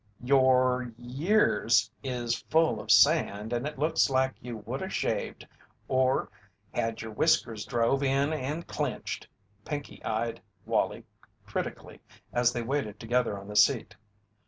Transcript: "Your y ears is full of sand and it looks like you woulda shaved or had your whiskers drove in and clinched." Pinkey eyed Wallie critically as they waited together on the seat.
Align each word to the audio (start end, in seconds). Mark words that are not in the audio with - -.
"Your 0.23 0.91
y 0.97 1.03
ears 1.27 1.91
is 2.03 2.41
full 2.49 2.79
of 2.81 2.89
sand 2.89 3.53
and 3.53 3.67
it 3.67 3.77
looks 3.77 4.09
like 4.09 4.33
you 4.41 4.57
woulda 4.57 4.89
shaved 4.89 5.47
or 5.87 6.27
had 6.73 7.03
your 7.03 7.11
whiskers 7.11 7.65
drove 7.65 8.01
in 8.01 8.33
and 8.33 8.65
clinched." 8.65 9.27
Pinkey 9.63 10.03
eyed 10.03 10.41
Wallie 10.65 11.05
critically 11.45 12.01
as 12.33 12.51
they 12.51 12.63
waited 12.63 12.99
together 12.99 13.37
on 13.37 13.47
the 13.47 13.55
seat. 13.55 13.95